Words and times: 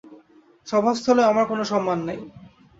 সভাস্থলেও 0.67 1.29
আমার 1.31 1.45
কোনো 1.47 1.63
সম্মান 1.71 1.99
নাই। 2.07 2.19